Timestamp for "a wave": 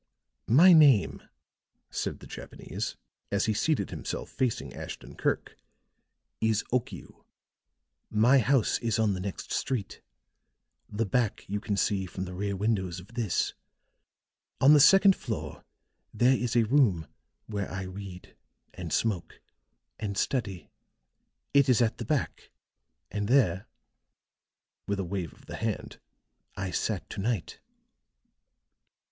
24.99-25.31